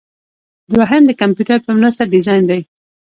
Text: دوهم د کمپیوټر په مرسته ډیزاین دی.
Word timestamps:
دوهم 0.73 1.01
د 1.05 1.11
کمپیوټر 1.21 1.57
په 1.63 1.71
مرسته 1.79 2.03
ډیزاین 2.13 2.43
دی. 2.49 2.61